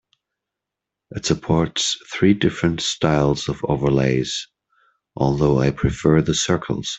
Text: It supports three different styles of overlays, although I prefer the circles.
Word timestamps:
It 1.11 1.27
supports 1.27 1.99
three 2.11 2.33
different 2.33 2.81
styles 2.81 3.47
of 3.47 3.63
overlays, 3.63 4.47
although 5.15 5.59
I 5.59 5.69
prefer 5.69 6.23
the 6.23 6.33
circles. 6.33 6.89